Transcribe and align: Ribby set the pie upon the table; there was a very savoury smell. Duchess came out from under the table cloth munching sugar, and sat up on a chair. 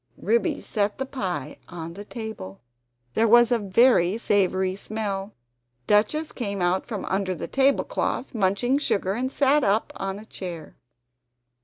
Ribby 0.17 0.59
set 0.61 0.97
the 0.97 1.05
pie 1.05 1.59
upon 1.67 1.93
the 1.93 2.03
table; 2.05 2.59
there 3.13 3.27
was 3.27 3.51
a 3.51 3.59
very 3.59 4.17
savoury 4.17 4.75
smell. 4.75 5.35
Duchess 5.85 6.31
came 6.31 6.59
out 6.59 6.87
from 6.87 7.05
under 7.05 7.35
the 7.35 7.47
table 7.47 7.83
cloth 7.83 8.33
munching 8.33 8.79
sugar, 8.79 9.13
and 9.13 9.31
sat 9.31 9.63
up 9.63 9.93
on 9.95 10.17
a 10.17 10.25
chair. 10.25 10.75